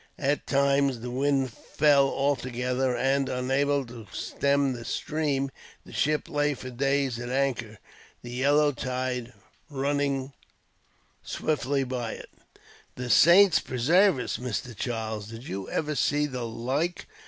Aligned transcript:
At 0.17 0.47
times 0.47 1.01
the 1.01 1.11
wind 1.11 1.53
fell 1.53 2.07
altogether 2.07 2.97
and, 2.97 3.29
unable 3.29 3.85
to 3.85 4.07
stem 4.11 4.73
the 4.73 4.83
stream, 4.83 5.51
the 5.85 5.93
ship 5.93 6.27
lay 6.27 6.55
for 6.55 6.71
days 6.71 7.19
at 7.19 7.29
anchor, 7.29 7.77
the 8.23 8.31
yellow 8.31 8.71
tide 8.71 9.31
running 9.69 10.33
swiftly 11.21 11.83
by 11.83 12.13
it. 12.13 12.31
"The 12.95 13.11
saints 13.11 13.59
presarve 13.59 14.17
us, 14.17 14.37
Mr. 14.37 14.75
Charles! 14.75 15.27
Did 15.27 15.47
you 15.47 15.69
ever 15.69 15.93
see 15.93 16.25
the 16.25 16.45
like?" 16.47 17.05